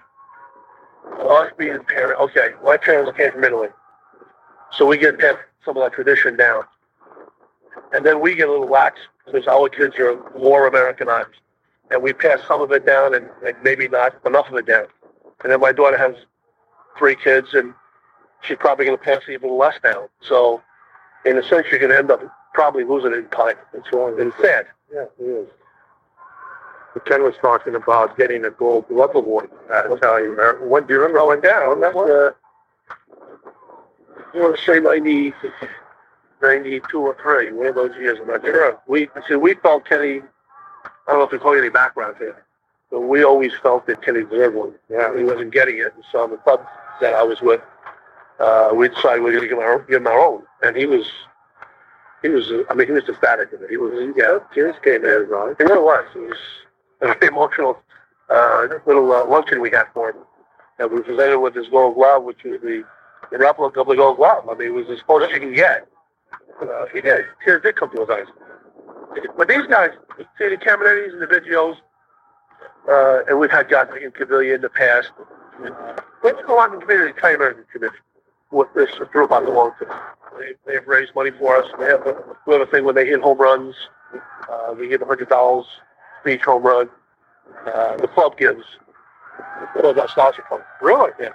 us 1.22 1.52
being 1.58 1.84
parents. 1.86 2.20
Okay, 2.22 2.50
my 2.64 2.78
parents 2.78 3.12
came 3.18 3.32
from 3.32 3.44
Italy. 3.44 3.70
So 4.78 4.86
we 4.86 4.98
get 4.98 5.20
that, 5.20 5.40
some 5.64 5.78
of 5.78 5.84
that 5.84 5.94
tradition 5.94 6.36
down. 6.36 6.64
And 7.94 8.06
then 8.06 8.20
we 8.20 8.36
get 8.36 8.48
a 8.48 8.52
little 8.52 8.68
lax 8.68 9.00
because 9.26 9.48
our 9.48 9.70
kids 9.70 9.96
are 10.00 10.18
more 10.38 10.68
Americanized. 10.68 11.30
And 11.92 12.02
we 12.02 12.14
pass 12.14 12.40
some 12.48 12.62
of 12.62 12.72
it 12.72 12.86
down 12.86 13.14
and, 13.14 13.30
and 13.46 13.56
maybe 13.64 13.88
not 13.88 14.16
enough 14.26 14.48
of 14.50 14.56
it 14.56 14.66
down. 14.66 14.86
And 15.44 15.52
then 15.52 15.60
my 15.60 15.72
daughter 15.72 15.98
has 15.98 16.16
three 16.98 17.16
kids 17.16 17.54
and 17.54 17.74
she's 18.42 18.58
probably 18.58 18.86
going 18.86 18.98
to 18.98 19.04
pass 19.04 19.22
even 19.30 19.58
less 19.58 19.76
down. 19.84 20.08
So 20.22 20.62
in 21.26 21.38
a 21.38 21.44
sense, 21.44 21.68
you're 21.70 21.80
going 21.80 21.92
to 21.92 21.98
end 21.98 22.12
up 22.12 22.22
probably 22.54 22.84
losing 22.84 23.12
it 23.12 23.18
in 23.18 23.30
time. 23.30 23.56
It's 23.74 23.92
wrong. 23.94 24.16
It's 24.18 24.36
sad. 24.42 24.66
Yeah, 24.94 25.06
it 25.20 25.24
is. 25.24 25.48
Ken 27.06 27.24
was 27.24 27.34
talking 27.42 27.76
about 27.76 28.18
getting 28.18 28.46
a 28.46 28.52
gold 28.52 28.88
glove 28.88 29.16
award 29.16 29.50
at 29.74 29.86
Italian 29.92 30.34
American. 30.34 30.70
When 30.70 30.86
do 30.86 30.94
you 30.94 31.00
remember 31.00 31.26
when 31.26 31.42
down? 31.42 31.82
That's, 31.82 31.96
uh, 31.96 32.32
I 32.32 32.43
want 34.42 34.58
to 34.58 34.64
say 34.64 34.80
90, 34.80 35.34
92 36.42 37.00
or 37.00 37.18
3, 37.22 37.52
one 37.54 37.68
of 37.68 37.76
those 37.76 37.96
years, 37.98 38.20
I'm 38.22 38.28
not 38.28 38.42
sure. 38.42 38.80
We, 38.88 39.10
see, 39.28 39.36
we 39.36 39.54
felt 39.56 39.86
Kenny, 39.86 40.22
I 40.84 41.12
don't 41.12 41.20
know 41.20 41.24
if 41.24 41.32
we 41.32 41.38
call 41.40 41.54
you 41.54 41.62
any 41.62 41.70
background 41.70 42.16
here, 42.18 42.44
but 42.92 43.02
we 43.02 43.24
always 43.24 43.52
felt 43.62 43.88
that 43.88 44.02
Kenny 44.02 44.24
deserved 44.24 44.56
one. 44.56 44.74
Yeah. 44.90 45.16
He 45.18 45.24
wasn't 45.24 45.54
getting 45.54 45.78
it, 45.78 45.94
and 45.96 46.04
so 46.12 46.28
the 46.28 46.38
club 46.38 46.66
that 47.02 47.14
I 47.14 47.24
was 47.24 47.42
with, 47.42 47.62
uh, 48.40 48.72
we 48.74 48.90
decided 48.90 49.24
we 49.24 49.32
were 49.32 49.38
going 49.38 49.44
to 49.44 49.50
give 49.50 49.58
him 49.58 49.64
our, 49.64 49.80
give 49.80 50.02
him 50.02 50.08
our 50.08 50.20
own. 50.20 50.44
And 50.62 50.76
he 50.76 50.86
was, 50.86 51.06
he 52.22 52.30
was, 52.30 52.52
I 52.70 52.74
mean, 52.74 52.88
he 52.88 52.94
was 52.94 53.08
ecstatic 53.08 53.54
of 53.54 53.62
it. 53.62 53.70
He 53.70 53.78
was, 53.78 54.14
yeah, 54.16 54.40
tears 54.54 54.76
came 54.84 55.06
in. 55.06 55.28
right? 55.30 55.56
It 55.58 55.64
really 55.64 55.82
was. 55.82 56.06
It 56.16 56.20
was 56.20 56.38
a 57.02 57.08
very 57.08 57.28
emotional 57.34 57.80
uh, 58.30 58.68
little 58.86 59.12
uh, 59.12 59.26
luncheon 59.26 59.62
we 59.62 59.72
had 59.72 59.86
for 59.94 60.10
him. 60.10 60.18
And 60.80 60.92
we 60.92 61.02
presented 61.02 61.40
with 61.40 61.56
his 61.56 61.68
gold 61.68 61.96
glove, 61.96 62.24
which 62.24 62.44
was 62.44 62.60
the, 62.62 62.84
the 63.32 63.38
replica 63.38 63.82
of 63.82 63.88
the 63.88 63.96
gold 63.96 64.18
glove. 64.18 64.48
I 64.50 64.56
mean, 64.56 64.68
it 64.68 64.74
was 64.74 64.90
as 64.90 65.02
close 65.02 65.24
as 65.24 65.32
you 65.32 65.40
can 65.40 65.54
get. 65.54 65.88
Uh, 66.62 66.86
he 66.94 67.02
did. 67.02 67.26
Tears 67.44 67.62
did 67.64 67.76
come 67.76 67.92
to 67.96 68.02
his 68.02 68.10
eyes. 68.10 68.28
But 69.38 69.48
these 69.48 69.66
guys, 69.68 69.92
see 70.38 70.50
the 70.50 70.58
the 70.58 71.28
Biggios, 71.28 71.76
uh, 72.90 73.26
and 73.28 73.40
we've 73.40 73.52
had 73.52 73.70
guys 73.70 73.88
like 73.92 74.02
in 74.02 74.12
Cavilla 74.12 74.56
in 74.56 74.62
the 74.62 74.70
past. 74.70 75.12
Let's 76.24 76.42
go 76.48 76.60
on 76.60 76.80
the 76.80 77.08
Italian 77.08 77.36
American 77.36 77.66
Commission, 77.72 78.00
with 78.52 78.68
this 78.76 78.90
group 79.12 79.32
I 79.32 79.44
belong 79.44 79.72
to. 79.80 80.02
They, 80.40 80.54
they've 80.66 80.88
raised 80.88 81.14
money 81.16 81.32
for 81.32 81.58
us. 81.58 81.70
They 81.78 81.86
have 81.86 82.06
a, 82.08 82.24
we 82.48 82.54
have 82.54 82.62
a 82.68 82.72
thing 82.72 82.86
when 82.86 82.96
they 82.96 83.06
hit 83.06 83.22
home 83.22 83.38
runs. 83.38 83.76
Uh, 84.50 84.74
we 84.78 84.88
give 84.88 85.02
a 85.02 85.06
hundred 85.06 85.30
dollars 85.30 85.66
for 86.24 86.30
each 86.30 86.42
home 86.42 86.64
run. 86.64 86.90
Uh, 87.66 87.98
the 87.98 88.08
club 88.08 88.38
gives. 88.38 88.64
Well, 89.76 89.94
that's 89.94 90.12
scholarship. 90.12 90.46
Really? 90.82 91.12
Yeah. 91.20 91.30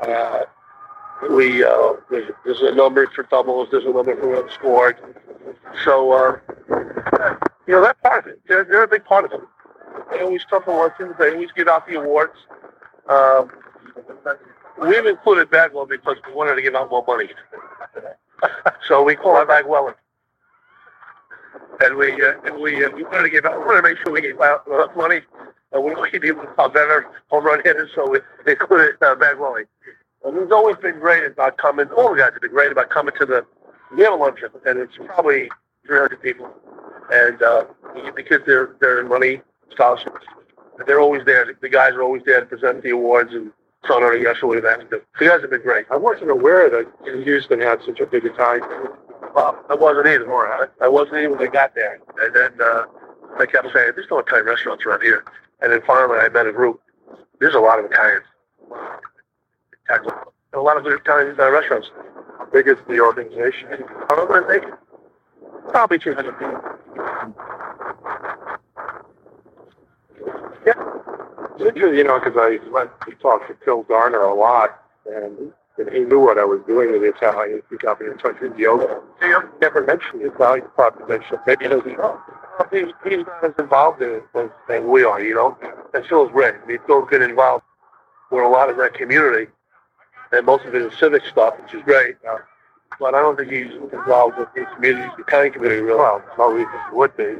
Uh, 0.00 0.44
we 1.30 1.64
uh, 1.64 1.94
there's, 2.10 2.30
there's 2.44 2.62
a 2.62 2.74
number 2.74 3.06
for 3.08 3.24
doubles. 3.24 3.68
There's 3.70 3.84
a 3.84 3.92
number 3.92 4.16
for 4.16 4.28
runs 4.28 4.52
scored. 4.52 4.98
So 5.84 6.12
uh, 6.12 6.38
you 7.66 7.74
know 7.74 7.82
that 7.82 8.00
part 8.02 8.26
of 8.26 8.32
it. 8.32 8.40
They're, 8.46 8.64
they're 8.64 8.84
a 8.84 8.88
big 8.88 9.04
part 9.04 9.24
of 9.24 9.32
it. 9.32 9.40
They 10.10 10.20
always 10.20 10.44
come 10.44 10.64
to 10.64 10.70
luncheons. 10.70 11.14
They 11.18 11.32
always 11.32 11.52
give 11.52 11.68
out 11.68 11.86
the 11.86 11.96
awards. 11.96 12.38
Um, 13.08 13.50
we've 14.80 15.06
included 15.06 15.50
Bagwell 15.50 15.86
because 15.86 16.16
we 16.26 16.34
wanted 16.34 16.54
to 16.54 16.62
give 16.62 16.74
out 16.74 16.90
more 16.90 17.04
money. 17.06 17.30
so 18.86 19.02
we 19.02 19.16
call 19.16 19.40
it 19.40 19.48
Bagwell. 19.48 19.94
And 21.80 21.96
we 21.96 22.12
uh, 22.12 22.32
and 22.44 22.60
we 22.60 22.84
uh, 22.84 22.90
we 22.90 23.04
wanted 23.04 23.22
to 23.22 23.30
give 23.30 23.44
out. 23.44 23.58
We 23.58 23.64
wanted 23.66 23.82
to 23.82 23.88
make 23.88 23.98
sure 23.98 24.12
we 24.12 24.20
gave 24.20 24.40
out 24.40 24.66
enough 24.66 24.96
money. 24.96 25.20
Uh, 25.74 25.80
we 25.80 25.94
want 25.94 26.12
to 26.12 26.20
be 26.20 26.30
a 26.30 26.68
better 26.68 27.06
home 27.28 27.44
run 27.44 27.60
hitters, 27.64 27.90
so 27.94 28.08
we 28.08 28.20
included 28.50 28.96
uh, 29.02 29.14
Bagwell. 29.14 29.58
And 30.28 30.42
he's 30.42 30.52
always 30.52 30.76
been 30.76 30.98
great 30.98 31.24
about 31.24 31.56
coming. 31.56 31.88
All 31.96 32.10
the 32.10 32.18
guys 32.20 32.32
have 32.32 32.42
been 32.42 32.50
great 32.50 32.70
about 32.72 32.90
coming 32.90 33.14
to 33.18 33.26
the 33.26 33.46
Yale 33.96 34.18
luncheon, 34.18 34.50
and 34.66 34.78
it's 34.78 34.96
probably 35.06 35.48
300 35.86 36.20
people. 36.20 36.50
And 37.10 37.42
uh, 37.42 37.64
the 38.14 38.22
kids, 38.22 38.44
they're 38.46 38.76
they're 38.80 39.00
in 39.00 39.08
money 39.08 39.40
scholarships. 39.72 40.24
They're 40.86 41.00
always 41.00 41.24
there. 41.24 41.56
The 41.60 41.68
guys 41.68 41.94
are 41.94 42.02
always 42.02 42.22
there 42.26 42.40
to 42.40 42.46
present 42.46 42.82
the 42.82 42.90
awards, 42.90 43.32
and 43.32 43.52
So 43.86 43.96
I 43.96 44.00
don't 44.00 44.22
guess 44.22 44.36
I 44.42 44.70
have 44.70 44.90
them. 44.90 45.00
You 45.20 45.28
guys 45.28 45.40
have 45.40 45.50
been 45.50 45.62
great. 45.62 45.86
I 45.90 45.96
wasn't 45.96 46.30
aware 46.30 46.68
that 46.68 46.86
Houston 47.24 47.60
had 47.60 47.80
such 47.86 48.00
a 48.00 48.06
big 48.06 48.24
Italian. 48.24 48.64
Well, 49.34 49.64
I 49.70 49.74
wasn't 49.74 50.06
either. 50.08 50.30
I, 50.30 50.66
I 50.82 50.88
wasn't 50.88 51.18
even 51.18 51.30
when 51.32 51.38
they 51.38 51.48
got 51.48 51.74
there. 51.74 52.00
And 52.20 52.34
then 52.34 52.52
uh, 52.60 52.84
they 53.38 53.46
kept 53.46 53.68
saying, 53.72 53.92
there's 53.94 54.10
no 54.10 54.18
Italian 54.18 54.46
restaurants 54.46 54.84
around 54.84 55.02
here. 55.02 55.24
And 55.60 55.72
then 55.72 55.80
finally 55.86 56.18
I 56.18 56.28
met 56.28 56.46
a 56.46 56.52
group. 56.52 56.80
There's 57.40 57.54
a 57.54 57.60
lot 57.60 57.78
of 57.78 57.86
Italians. 57.86 58.24
A 59.90 60.60
lot 60.60 60.76
of 60.76 60.84
good 60.84 61.00
Italian 61.00 61.38
uh, 61.38 61.50
restaurants. 61.50 61.90
How 62.38 62.46
big 62.46 62.68
is 62.68 62.76
the 62.88 63.00
organization? 63.00 63.68
Don't 64.08 64.30
I 64.30 64.58
think 64.58 64.64
probably 65.70 65.98
200 65.98 66.38
people. 66.38 66.62
Yeah. 70.66 70.72
It's 71.54 71.66
interesting, 71.66 71.98
you 71.98 72.04
know, 72.04 72.18
because 72.18 72.36
I 72.36 72.58
went 72.70 72.90
to 73.06 73.14
talk 73.16 73.46
to 73.48 73.56
Phil 73.64 73.82
Garner 73.84 74.20
a 74.20 74.34
lot, 74.34 74.82
and, 75.06 75.52
and 75.78 75.90
he 75.90 76.00
knew 76.00 76.20
what 76.20 76.38
I 76.38 76.44
was 76.44 76.60
doing 76.66 76.92
with 76.92 77.02
the. 77.02 77.62
He 77.70 77.76
got 77.76 78.00
me 78.00 78.08
in 78.08 78.18
touch 78.18 78.36
with 78.40 78.56
Yogi. 78.56 78.86
He 79.20 79.28
never 79.60 79.84
mentioned 79.84 80.22
the 80.22 80.32
Italian 80.32 80.66
population. 80.76 81.38
Maybe 81.46 81.64
he 81.64 81.70
doesn't 81.70 81.98
know. 81.98 82.20
He's, 82.70 82.86
he's 83.04 83.26
not 83.26 83.44
as 83.44 83.52
involved 83.58 84.02
in 84.02 84.10
it 84.10 84.24
as, 84.34 84.50
we 84.84 85.04
are, 85.04 85.20
you 85.22 85.34
know. 85.34 85.56
And 85.94 86.04
Phil's 86.06 86.30
great. 86.32 86.54
I 86.62 86.66
mean, 86.66 86.78
Phil's 86.86 87.08
involved 87.22 87.64
with 88.30 88.42
a 88.42 88.48
lot 88.48 88.68
of 88.68 88.76
that 88.76 88.94
community, 88.94 89.50
and 90.32 90.46
most 90.46 90.64
of 90.64 90.74
it 90.74 90.82
is 90.82 90.96
civic 90.98 91.24
stuff, 91.26 91.54
which 91.62 91.74
is 91.74 91.82
great. 91.82 92.16
Uh, 92.28 92.38
but 92.98 93.14
I 93.14 93.20
don't 93.20 93.36
think 93.36 93.50
he's 93.52 93.72
involved 93.92 94.38
with 94.38 94.48
the 94.54 94.66
community, 94.74 95.10
the 95.16 95.24
county 95.24 95.50
community, 95.50 95.82
really. 95.82 95.98
Well, 95.98 96.22
no 96.36 96.52
reason 96.52 96.70
he 96.90 96.96
would 96.96 97.16
be. 97.16 97.36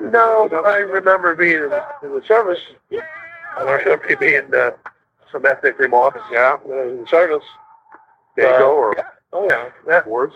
No, 0.00 0.48
I 0.64 0.78
remember 0.78 1.34
being 1.34 1.56
in, 1.56 1.72
in 2.02 2.14
the 2.14 2.22
service. 2.26 2.60
I 3.58 3.62
remember 3.62 4.16
being 4.16 4.54
uh, 4.54 4.70
some 5.32 5.44
ethnic 5.46 5.78
remarks. 5.78 6.20
Yeah. 6.30 6.56
in 6.64 7.02
the 7.02 7.06
service. 7.08 7.44
Dago 8.38 8.68
or 8.68 8.94
Oh 9.36 9.46
yeah, 9.50 9.68
that 9.86 10.08
worse? 10.08 10.32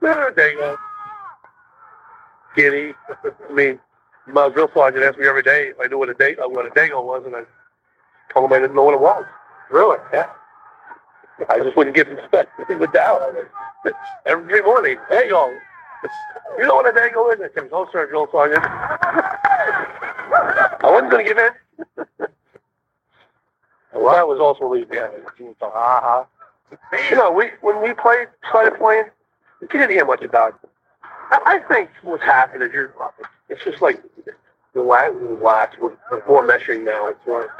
No, 0.00 0.30
Dago. 0.34 0.74
Guinea. 2.56 2.94
I 3.50 3.52
mean, 3.52 3.78
my 4.26 4.48
drill 4.48 4.70
sergeant 4.72 5.04
asked 5.04 5.18
me 5.18 5.26
every 5.26 5.42
day 5.42 5.68
if 5.68 5.76
I 5.78 5.88
knew 5.88 5.98
what 5.98 6.08
a 6.08 6.14
day, 6.14 6.36
uh, 6.36 6.48
what 6.48 6.64
a 6.64 6.70
Dago 6.70 7.04
was, 7.04 7.24
and 7.26 7.36
I 7.36 7.42
told 8.32 8.46
him 8.46 8.54
I 8.54 8.60
didn't 8.60 8.74
know 8.74 8.84
what 8.84 8.94
it 8.94 9.00
was. 9.00 9.26
Really? 9.70 9.98
Yeah. 10.10 10.30
I 11.50 11.58
just 11.58 11.76
wouldn't 11.76 11.94
give 11.94 12.08
him 12.08 12.16
the 12.32 12.88
doubt. 12.94 13.20
Every 14.26 14.62
morning, 14.62 14.96
yo, 15.10 15.50
you 16.56 16.66
know 16.66 16.76
what 16.76 16.88
a 16.88 16.98
Dago 16.98 17.34
is? 17.34 17.40
I 17.42 17.50
said, 17.54 17.70
no, 17.70 17.86
sir, 17.92 18.06
drill 18.06 18.26
sergeant. 18.32 18.64
I 18.64 20.78
wasn't 20.82 21.10
going 21.10 21.26
to 21.26 21.28
give 21.28 21.38
in. 21.38 21.50
well, 23.92 24.14
that 24.14 24.26
was 24.26 24.40
also 24.40 24.66
Louisiana. 24.66 25.12
Uh-huh. 25.60 26.24
You 27.10 27.16
know, 27.16 27.30
we 27.32 27.50
when 27.60 27.82
we 27.82 27.92
played, 27.94 28.28
started 28.48 28.78
playing, 28.78 29.04
you 29.60 29.68
didn't 29.68 29.90
hear 29.90 30.04
much 30.04 30.22
about 30.22 30.58
it. 30.62 30.70
I, 31.30 31.40
I 31.46 31.72
think 31.72 31.90
what's 32.02 32.22
happened 32.22 32.62
is 32.62 32.72
you're, 32.72 32.94
it's 33.48 33.62
just 33.64 33.82
like 33.82 34.02
the 34.74 34.82
last, 34.82 35.14
the 35.14 35.38
last, 35.42 35.76
we're 35.80 35.96
more 36.28 36.46
meshing 36.46 36.84
now 36.84 37.12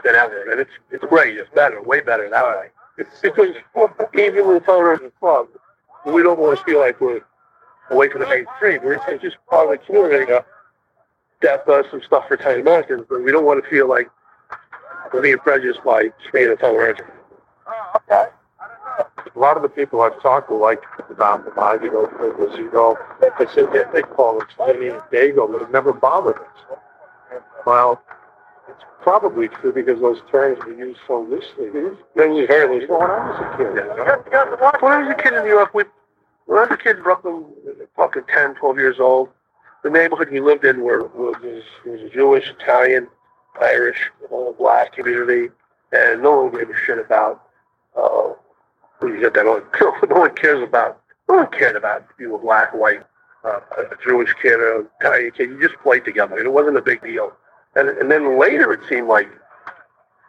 than 0.04 0.14
ever, 0.14 0.50
and 0.50 0.60
it's 0.60 0.70
it's 0.90 1.04
great. 1.04 1.36
It's 1.36 1.50
better, 1.54 1.82
way 1.82 2.00
better 2.00 2.28
that 2.30 2.44
way. 2.44 2.68
Because 3.22 3.54
even 4.14 4.48
with 4.48 4.68
owners 4.68 5.00
of 5.02 5.18
club, 5.18 5.48
we 6.06 6.22
don't 6.22 6.38
want 6.38 6.58
to 6.58 6.64
feel 6.64 6.80
like 6.80 7.00
we're 7.00 7.20
away 7.90 8.08
from 8.10 8.20
the 8.20 8.28
mainstream. 8.28 8.82
We're 8.82 9.00
it's 9.08 9.22
just 9.22 9.36
part 9.48 9.72
of 9.72 9.80
the 9.80 9.86
community. 9.86 10.32
Uh, 10.32 10.42
that 11.42 11.66
does 11.66 11.86
some 11.90 12.02
stuff 12.02 12.28
for 12.28 12.34
Italian 12.34 12.60
Americans, 12.60 13.06
but 13.08 13.22
we 13.22 13.32
don't 13.32 13.44
want 13.44 13.62
to 13.62 13.70
feel 13.70 13.88
like 13.88 14.10
we're 15.12 15.22
being 15.22 15.38
prejudiced 15.38 15.82
by 15.82 16.10
Spain 16.28 16.50
and 16.50 16.58
tolerance. 16.58 17.00
A 19.40 19.48
lot 19.48 19.56
of 19.56 19.62
the 19.62 19.70
people 19.70 20.02
I've 20.02 20.20
talked 20.20 20.50
to, 20.50 20.54
like 20.54 20.82
about 21.08 21.46
DiMaggio, 21.46 22.12
Rizzuto, 22.36 22.98
they 23.22 23.46
said 23.46 23.72
that 23.72 23.90
they 23.90 24.02
call 24.02 24.38
it 24.38 24.48
Skinny 24.52 24.88
and 24.88 25.00
Dago, 25.10 25.50
but 25.50 25.62
it 25.62 25.72
never 25.72 25.94
bothered 25.94 26.36
us. 26.36 27.40
Well, 27.64 28.02
it's 28.68 28.84
probably 29.00 29.48
true 29.48 29.72
because 29.72 29.98
those 29.98 30.20
terms 30.30 30.58
were 30.66 30.74
used 30.74 31.00
so 31.06 31.22
loosely. 31.22 31.70
They 31.70 31.80
was 31.80 32.46
very 32.48 32.68
loosely 32.68 32.94
when 32.94 33.00
I 33.00 33.30
was 33.30 33.40
a 33.40 33.56
kid. 33.56 33.76
you 33.76 33.84
know? 33.96 34.76
When 34.80 34.92
I 34.92 35.02
was 35.04 35.14
a 35.18 35.22
kid 35.22 35.32
in 35.32 35.44
New 35.44 35.48
York, 35.52 35.72
we, 35.72 35.84
when 36.44 36.58
I 36.58 36.62
was 36.64 36.72
a 36.72 36.76
kid 36.76 36.98
in 36.98 37.02
Brooklyn, 37.02 37.46
fucking 37.96 38.24
10, 38.30 38.56
12 38.56 38.76
years 38.76 39.00
old, 39.00 39.30
the 39.82 39.88
neighborhood 39.88 40.28
we 40.30 40.40
lived 40.40 40.66
in 40.66 40.82
were, 40.82 41.04
was, 41.14 41.34
was 41.86 42.00
a 42.02 42.10
Jewish, 42.10 42.50
Italian, 42.60 43.08
Irish, 43.58 44.10
all 44.30 44.52
black 44.52 44.92
community, 44.92 45.48
and 45.92 46.22
no 46.22 46.42
one 46.42 46.52
gave 46.52 46.68
a 46.68 46.76
shit 46.76 46.98
about, 46.98 47.42
uh, 47.96 48.34
you 49.08 49.20
get 49.20 49.34
that 49.34 49.46
on, 49.46 49.62
no 50.08 50.20
one 50.20 50.34
cares 50.34 50.62
about, 50.62 51.00
no 51.28 51.36
one 51.36 51.50
cared 51.50 51.76
about 51.76 52.04
you 52.18 52.30
were 52.30 52.38
black, 52.38 52.74
white, 52.74 53.02
uh, 53.44 53.60
a 53.76 53.96
Jewish 54.04 54.34
kid, 54.42 54.60
or 54.60 54.86
Italian 55.00 55.32
kid, 55.32 55.50
you 55.50 55.60
just 55.60 55.80
played 55.82 56.04
together, 56.04 56.36
and 56.36 56.46
it 56.46 56.50
wasn't 56.50 56.76
a 56.76 56.82
big 56.82 57.02
deal. 57.02 57.32
And, 57.74 57.88
and 57.88 58.10
then 58.10 58.38
later 58.38 58.72
it 58.72 58.80
seemed 58.88 59.08
like 59.08 59.28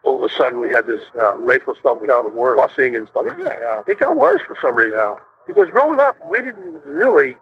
all 0.03 0.23
of 0.23 0.31
a 0.31 0.33
sudden 0.33 0.59
we 0.59 0.69
had 0.69 0.87
this 0.87 1.01
uh, 1.19 1.35
racial 1.37 1.75
stuff 1.75 1.99
with 1.99 2.09
the 2.09 2.31
worse. 2.33 2.59
busing 2.59 2.97
and 2.97 3.07
stuff. 3.09 3.25
Yeah, 3.37 3.57
yeah. 3.59 3.83
It 3.87 3.99
got 3.99 4.15
worse 4.15 4.41
for 4.45 4.57
some 4.61 4.75
reason. 4.75 4.97
Yeah. 4.97 5.15
Because 5.47 5.69
growing 5.69 5.99
up, 5.99 6.15
we 6.29 6.39
didn't 6.39 6.83
really. 6.85 7.35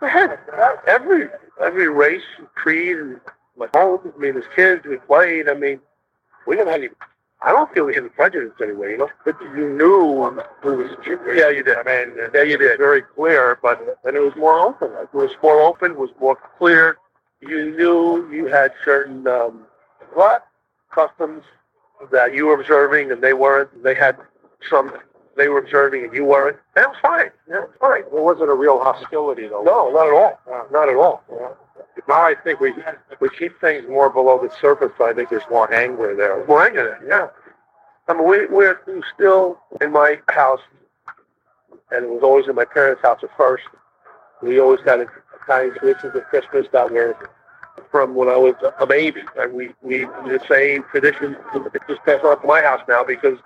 We 0.00 0.08
had 0.08 0.38
every 0.86 1.28
every 1.60 1.88
race, 1.88 2.22
and 2.38 2.52
creed, 2.54 2.96
and 2.96 3.20
my 3.56 3.68
home. 3.74 4.12
I 4.14 4.18
mean, 4.18 4.36
as 4.36 4.44
kids, 4.56 4.84
we 4.86 4.96
played. 4.96 5.48
I 5.48 5.54
mean, 5.54 5.80
we 6.46 6.56
didn't 6.56 6.68
have 6.68 6.80
any. 6.80 6.88
I 7.42 7.52
don't 7.52 7.72
feel 7.72 7.86
we 7.86 7.94
had 7.94 8.14
prejudice 8.14 8.52
anyway. 8.62 8.92
You 8.92 8.98
know, 8.98 9.08
But 9.24 9.36
you 9.56 9.70
knew 9.70 10.30
who 10.62 10.76
was 10.76 10.90
Jewish. 11.04 11.38
Yeah, 11.38 11.48
you 11.48 11.62
did. 11.62 11.76
I 11.78 11.82
mean, 11.82 12.14
yeah, 12.34 12.42
you 12.42 12.58
did. 12.58 12.78
very 12.78 13.02
clear, 13.02 13.58
but 13.62 13.98
then 14.04 14.14
it 14.16 14.20
was 14.20 14.34
more 14.36 14.58
open. 14.60 14.90
It 15.00 15.12
was 15.14 15.30
more 15.42 15.60
open. 15.62 15.96
Was 15.96 16.10
more 16.20 16.36
clear. 16.58 16.98
You 17.40 17.74
knew 17.76 18.30
you 18.30 18.46
had 18.46 18.72
certain 18.84 19.26
um, 19.26 19.64
what 20.12 20.46
customs 20.92 21.44
that 22.12 22.34
you 22.34 22.46
were 22.46 22.60
observing 22.60 23.10
and 23.12 23.22
they 23.22 23.32
weren't. 23.32 23.82
They 23.82 23.94
had 23.94 24.16
some 24.68 24.92
they 25.36 25.48
were 25.48 25.58
observing 25.58 26.04
and 26.04 26.12
you 26.12 26.24
weren't. 26.24 26.58
And 26.76 26.84
it 26.84 26.88
was 26.88 26.98
fine. 27.00 27.30
Yeah, 27.48 27.62
it 27.62 27.68
was 27.68 27.76
fine. 27.80 28.02
There 28.12 28.22
wasn't 28.22 28.50
a 28.50 28.54
real 28.54 28.78
hostility, 28.82 29.48
though. 29.48 29.62
No, 29.62 29.90
not 29.90 30.08
at 30.08 30.12
all. 30.12 30.40
Yeah. 30.46 30.62
Not 30.70 30.88
at 30.90 30.96
all. 30.96 31.22
Now 32.08 32.22
I 32.22 32.34
think 32.44 32.60
we 32.60 32.72
we 33.20 33.28
keep 33.38 33.60
things 33.60 33.86
more 33.88 34.10
below 34.10 34.38
the 34.38 34.50
surface. 34.60 34.92
But 34.98 35.10
I 35.10 35.14
think 35.14 35.30
there's 35.30 35.42
more 35.50 35.72
anger 35.72 36.14
there. 36.16 36.44
More 36.46 36.66
anger 36.66 36.98
there, 37.00 37.08
yeah. 37.08 37.28
I 38.08 38.14
mean, 38.18 38.28
we, 38.28 38.46
we're 38.46 38.80
still 39.14 39.60
in 39.80 39.92
my 39.92 40.18
house, 40.30 40.60
and 41.92 42.04
it 42.04 42.10
was 42.10 42.22
always 42.22 42.48
in 42.48 42.54
my 42.54 42.64
parents' 42.64 43.02
house 43.02 43.20
at 43.22 43.30
first. 43.36 43.64
We 44.42 44.58
always 44.58 44.80
had 44.84 45.06
Italian 45.42 45.74
traditions 45.78 46.14
of 46.16 46.24
Christmas 46.24 46.66
that 46.72 46.90
were 46.90 47.16
from 47.90 48.14
when 48.14 48.28
I 48.28 48.36
was 48.36 48.54
a 48.78 48.86
baby. 48.86 49.22
And 49.36 49.52
we, 49.52 49.70
we 49.82 50.04
the 50.04 50.40
same 50.48 50.84
tradition 50.90 51.36
just 51.88 52.02
passed 52.04 52.24
on 52.24 52.40
to 52.40 52.46
my 52.46 52.62
house 52.62 52.80
now 52.88 53.04
because 53.04 53.38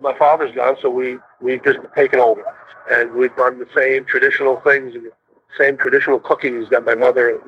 my 0.00 0.16
father's 0.18 0.54
gone, 0.54 0.76
so 0.80 0.90
we, 0.90 1.18
we 1.40 1.58
just 1.60 1.78
taken 1.94 2.20
over. 2.20 2.44
And 2.90 3.12
we've 3.12 3.34
done 3.36 3.58
the 3.58 3.68
same 3.74 4.04
traditional 4.04 4.60
things 4.60 4.94
and 4.94 5.06
the 5.06 5.12
same 5.58 5.76
traditional 5.76 6.20
cookings 6.20 6.68
that 6.70 6.84
my 6.84 6.94
mother, 6.94 7.40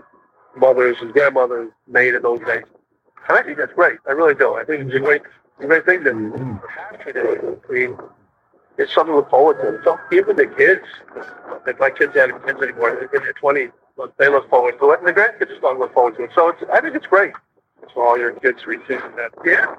mothers 0.59 0.97
and 1.01 1.13
grandmothers 1.13 1.71
made 1.87 2.15
in 2.15 2.23
those 2.23 2.41
days. 2.41 2.65
And 3.29 3.39
I 3.39 3.43
think 3.43 3.59
that's 3.59 3.73
great. 3.73 3.99
I 4.09 4.13
really 4.13 4.35
do. 4.35 4.55
I 4.55 4.65
think 4.65 4.87
it's 4.87 4.95
a 4.95 5.01
great, 5.01 5.23
a 5.61 5.67
great 5.67 5.85
thing 5.85 6.05
that 6.05 6.15
I 6.15 7.73
mean, 7.73 7.99
it's 8.79 8.95
something 8.95 9.13
to 9.13 9.17
look 9.19 9.31
forward 9.31 9.57
to. 9.61 9.81
So 9.85 9.99
even 10.13 10.37
the 10.37 10.47
kids, 10.47 10.85
if 11.67 11.79
my 11.79 11.91
kids 11.91 12.15
have 12.17 12.31
kids 12.47 12.63
anymore, 12.63 12.95
they're 12.95 13.21
in 13.21 13.23
their 13.25 13.33
twenties, 13.35 13.71
but 13.97 14.17
they 14.19 14.29
look 14.29 14.49
forward 14.49 14.79
to 14.81 14.91
it, 14.93 15.01
and 15.01 15.09
the 15.09 15.13
grandkids 15.13 15.57
starting 15.59 15.79
to 15.79 15.85
look 15.85 15.95
forward 15.95 16.17
to 16.17 16.25
it. 16.25 16.31
So 16.35 16.49
it's, 16.49 16.63
I 16.73 16.81
think 16.81 16.95
it's 16.95 17.07
great. 17.07 17.33
So 17.95 18.01
all 18.03 18.19
your 18.19 18.33
kids 18.33 18.67
receiving 18.67 19.17
that. 19.17 19.33
Yeah, 19.45 19.75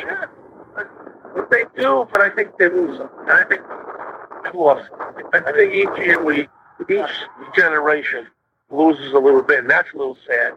sure. 0.00 0.30
But 1.34 1.50
they 1.50 1.64
do, 1.76 2.06
but 2.12 2.20
I 2.20 2.30
think 2.30 2.56
they 2.58 2.68
lose. 2.68 2.98
some. 2.98 3.10
And 3.22 3.30
I 3.32 3.44
think 3.44 3.62
lost. 4.54 4.88
I 5.32 5.38
I 5.38 5.52
think 5.52 5.74
each 5.74 5.98
year 6.06 6.22
we, 6.22 6.48
each 6.88 7.10
generation 7.56 8.28
loses 8.70 9.12
a 9.12 9.18
little 9.18 9.42
bit, 9.42 9.60
and 9.60 9.70
that's 9.70 9.88
a 9.94 9.96
little 9.96 10.18
sad. 10.26 10.54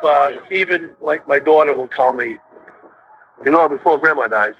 But 0.00 0.42
even 0.52 0.90
like 1.00 1.26
my 1.26 1.38
daughter 1.38 1.74
will 1.74 1.88
tell 1.88 2.12
me, 2.12 2.36
you 3.44 3.50
know, 3.50 3.68
before 3.68 3.98
grandma 3.98 4.28
dies, 4.28 4.54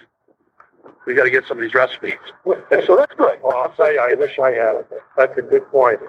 we 1.06 1.14
got 1.14 1.24
to 1.24 1.30
get 1.30 1.44
some 1.46 1.58
of 1.58 1.62
these 1.62 1.74
recipes. 1.74 2.18
And 2.44 2.82
so 2.86 2.96
that's 2.96 3.14
good. 3.16 3.38
Well, 3.42 3.56
I'll 3.56 3.72
tell 3.72 3.92
you, 3.92 4.00
I 4.00 4.14
wish 4.14 4.38
I 4.38 4.50
had. 4.50 4.84
That's 5.16 5.36
a 5.38 5.42
good 5.42 5.66
point. 5.70 6.00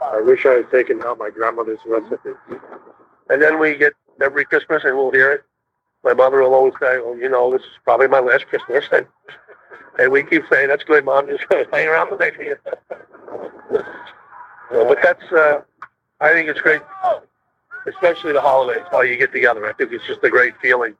I 0.00 0.20
wish 0.20 0.46
I 0.46 0.54
had 0.54 0.70
taken 0.70 0.98
down 1.00 1.18
my 1.18 1.30
grandmother's 1.30 1.80
recipe. 1.86 2.30
And 3.30 3.42
then 3.42 3.58
we 3.58 3.76
get 3.76 3.92
every 4.22 4.44
Christmas, 4.44 4.82
and 4.84 4.96
we'll 4.96 5.10
hear 5.10 5.32
it. 5.32 5.44
My 6.04 6.14
mother 6.14 6.40
will 6.40 6.54
always 6.54 6.74
say, 6.80 6.98
"Well, 6.98 7.16
you 7.16 7.28
know, 7.28 7.50
this 7.50 7.62
is 7.62 7.78
probably 7.84 8.06
my 8.08 8.20
last 8.20 8.46
Christmas," 8.46 8.84
and 8.92 9.06
And 9.98 10.12
we 10.12 10.22
keep 10.22 10.44
saying, 10.50 10.68
that's 10.68 10.84
good, 10.84 11.04
Mom, 11.04 11.26
just 11.28 11.44
hang 11.50 11.88
around 11.88 12.10
the 12.10 12.16
next 12.16 12.38
year. 12.38 12.60
but 14.70 14.98
that's, 15.02 15.32
uh, 15.32 15.62
I 16.20 16.32
think 16.32 16.48
it's 16.48 16.60
great, 16.60 16.82
especially 17.86 18.32
the 18.32 18.40
holidays, 18.40 18.84
while 18.90 19.04
you 19.04 19.16
get 19.16 19.32
together. 19.32 19.66
I 19.66 19.72
think 19.72 19.92
it's 19.92 20.06
just 20.06 20.22
a 20.24 20.30
great 20.30 20.54
feeling. 20.60 20.94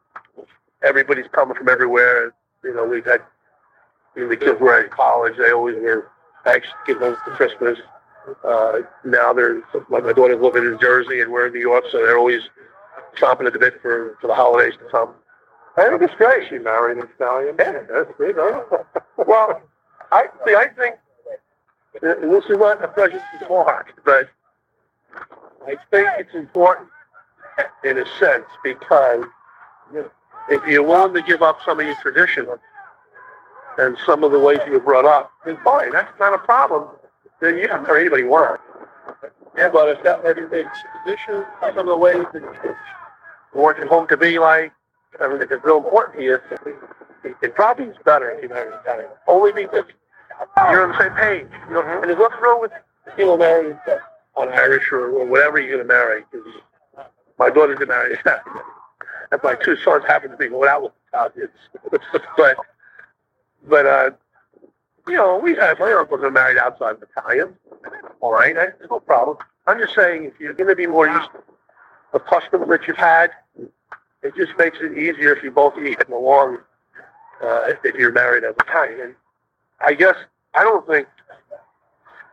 Everybody's 0.82 1.26
coming 1.32 1.56
from 1.56 1.68
everywhere. 1.68 2.34
You 2.62 2.74
know, 2.74 2.84
we've 2.86 3.04
had, 3.04 3.22
you 4.14 4.22
know, 4.22 4.28
the 4.28 4.36
kids 4.36 4.60
were 4.60 4.78
at 4.78 4.90
college, 4.90 5.34
they 5.36 5.50
always 5.50 5.76
were 5.76 6.10
anxious 6.46 6.70
to 6.86 6.94
get 6.94 7.02
home 7.02 7.16
for 7.24 7.30
Christmas. 7.32 7.78
Uh, 8.44 8.80
now 9.04 9.32
they're, 9.32 9.62
my, 9.88 10.00
my 10.00 10.12
daughter's 10.12 10.40
living 10.40 10.64
in 10.64 10.78
Jersey 10.80 11.20
and 11.20 11.32
we're 11.32 11.46
in 11.46 11.52
New 11.52 11.60
York, 11.60 11.84
so 11.90 11.98
they're 11.98 12.18
always 12.18 12.42
chomping 13.16 13.46
at 13.46 13.52
the 13.52 13.58
bit 13.58 13.80
for, 13.82 14.16
for 14.20 14.26
the 14.26 14.34
holidays 14.34 14.74
to 14.78 14.84
come. 14.90 15.14
I 15.76 15.88
think 15.88 16.02
it's 16.02 16.14
great. 16.14 16.48
She 16.48 16.58
married 16.58 16.98
an 16.98 17.08
Italian. 17.14 17.56
Yeah. 17.58 17.82
That's 17.90 18.12
great? 18.16 18.36
Well, 19.26 19.60
I 20.12 20.26
see. 20.46 20.54
I 20.54 20.68
think 20.68 20.94
this 22.00 22.44
is 22.44 22.56
not 22.56 22.82
a 22.82 22.88
precious 22.88 23.20
mark, 23.48 23.92
but 24.04 24.28
I 25.68 25.76
think 25.90 26.08
it's 26.18 26.34
important 26.34 26.88
in 27.84 27.98
a 27.98 28.04
sense 28.18 28.46
because 28.64 29.24
if 30.48 30.66
you're 30.66 30.82
willing 30.82 31.12
to 31.12 31.20
give 31.20 31.42
up 31.42 31.58
some 31.62 31.78
of 31.78 31.84
your 31.84 31.94
tradition 31.96 32.46
and 33.76 33.96
some 34.06 34.24
of 34.24 34.32
the 34.32 34.38
ways 34.38 34.60
you 34.66 34.72
were 34.72 34.80
brought 34.80 35.04
up, 35.04 35.30
then 35.44 35.58
fine. 35.62 35.92
That's 35.92 36.18
not 36.18 36.32
a 36.32 36.38
problem. 36.38 36.88
Then 37.40 37.58
you 37.58 37.68
can 37.68 37.82
marry 37.82 38.00
anybody 38.00 38.22
you 38.22 38.30
want. 38.30 38.60
Yeah, 39.58 39.68
but 39.68 39.90
if 39.90 40.02
that 40.04 40.24
everything 40.24 40.64
tradition, 41.04 41.44
some 41.60 41.78
of 41.78 41.86
the 41.86 41.96
ways 41.96 42.24
that 42.32 42.42
you 42.42 42.74
want 43.60 43.78
home 43.88 44.08
to 44.08 44.16
be 44.16 44.38
like, 44.38 44.72
I 45.20 45.28
mean, 45.28 45.42
if 45.42 45.50
it's 45.50 45.64
real 45.64 45.78
important 45.78 46.16
to 46.16 46.24
you, 46.24 46.38
it 47.42 47.54
probably 47.54 47.86
is 47.86 47.96
better 48.06 48.30
if 48.30 48.42
you 48.42 48.48
marry. 48.48 48.72
Only 49.26 49.52
because 49.52 49.84
you're 50.70 50.84
on 50.84 50.90
the 50.90 50.98
same 50.98 51.12
page. 51.12 51.46
You 51.68 51.74
know, 51.74 51.82
and 51.82 52.04
there's 52.04 52.18
nothing 52.18 52.40
wrong 52.40 52.60
with 52.62 52.72
you 53.18 53.26
know 53.26 53.36
marrying 53.36 53.78
an 54.42 54.50
Irish 54.50 54.90
or, 54.92 55.10
or 55.10 55.26
whatever 55.26 55.58
you're 55.58 55.76
going 55.76 55.86
to 55.88 55.92
marry. 55.94 56.22
'cause 56.32 57.04
my 57.38 57.50
daughter 57.50 57.74
did 57.74 57.88
marry 57.88 58.14
Italian, 58.26 58.42
and 59.30 59.42
my 59.42 59.54
two 59.54 59.76
sons 59.76 60.04
happen 60.06 60.30
to 60.30 60.36
be 60.36 60.48
going 60.48 60.68
out 60.68 60.82
with 60.82 60.92
Italians. 61.12 61.50
but 62.36 62.56
but 63.68 63.86
uh, 63.86 64.10
you 65.06 65.14
know, 65.16 65.38
we 65.38 65.54
have 65.56 65.78
my 65.78 65.92
uncles 65.92 66.22
are 66.22 66.30
married 66.30 66.58
outside 66.58 66.96
of 66.96 67.02
Italian. 67.16 67.54
All 68.20 68.32
right, 68.32 68.54
no 68.90 69.00
problem. 69.00 69.36
I'm 69.66 69.78
just 69.78 69.94
saying 69.94 70.24
if 70.24 70.40
you're 70.40 70.54
going 70.54 70.68
to 70.68 70.74
be 70.76 70.86
more 70.86 71.06
used 71.06 71.30
to 71.32 71.42
the 72.12 72.18
customs 72.20 72.68
that 72.68 72.86
you've 72.86 72.96
had, 72.96 73.30
it 74.22 74.34
just 74.36 74.52
makes 74.58 74.78
it 74.80 74.96
easier 74.96 75.34
if 75.34 75.42
you 75.42 75.50
both 75.50 75.74
get 75.76 76.08
along 76.08 76.58
uh, 77.42 77.72
if, 77.84 77.94
you're 77.94 78.12
married 78.12 78.44
as 78.44 78.54
Italian. 78.60 79.00
And 79.00 79.14
I 79.80 79.94
guess 79.94 80.16
I 80.54 80.62
don't 80.64 80.86
think 80.86 81.06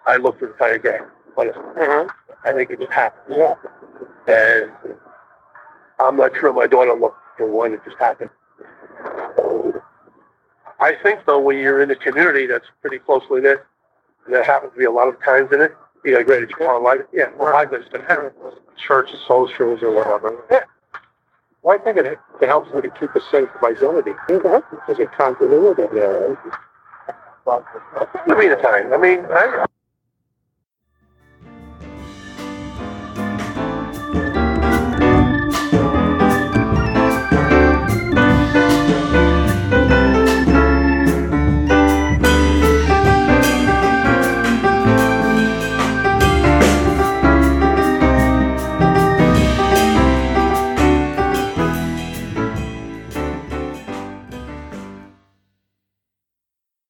I 0.06 0.18
look 0.18 0.40
for 0.40 0.48
the 0.48 0.54
Italian 0.54 0.82
guy. 0.82 1.00
But 1.36 1.50
uh-huh. 1.50 2.08
I 2.44 2.54
think 2.54 2.70
it 2.70 2.80
just 2.80 2.92
happened. 2.92 3.36
Yeah. 3.38 3.56
And 4.28 4.72
I'm 6.00 6.18
not 6.18 6.32
sure 6.40 6.54
my 6.54 6.68
daughter 6.68 6.94
looked 6.94 7.18
for 7.38 7.50
one. 7.50 7.74
It 7.74 7.82
just 7.86 7.98
happened. 7.98 8.30
I 10.80 10.94
think 11.02 11.22
though, 11.26 11.40
when 11.40 11.58
you're 11.58 11.82
in 11.82 11.92
a 11.92 11.96
community 11.96 12.48
that's 12.48 12.68
pretty 12.82 13.00
closely 13.00 13.42
knit, 13.42 13.66
and 14.26 14.34
there 14.34 14.44
happens 14.44 14.74
to 14.74 14.78
be 14.78 14.86
a 14.86 14.92
lot 14.92 15.08
of 15.08 15.22
times 15.24 15.52
in 15.52 15.62
it, 15.62 15.76
you 16.04 16.12
got 16.12 16.22
a 16.22 16.24
great 16.24 16.44
education 16.44 16.84
life. 16.84 17.02
Yeah, 17.14 17.30
well, 17.38 17.56
I've 17.56 17.72
been 17.72 17.84
Church 18.78 19.10
socials 19.28 19.82
or 19.82 19.92
whatever. 19.92 20.44
Yeah. 20.52 20.64
Well, 21.64 21.80
I 21.80 21.84
think 21.84 21.98
it, 21.98 22.06
it 22.42 22.48
helps 22.48 22.72
me 22.74 22.82
to 22.82 22.90
keep 22.90 23.16
a 23.16 23.22
sense 23.32 23.48
of 23.56 23.64
identity. 23.64 24.12
Mm-hmm. 24.30 24.76
There's 24.86 25.00
a 25.00 25.06
continuity 25.08 25.84
there. 25.94 26.38
I 27.48 28.36
mean, 28.38 28.50
the 28.50 28.60
time. 28.62 28.94
I 28.94 28.98
mean, 28.98 29.26
I, 29.32 29.66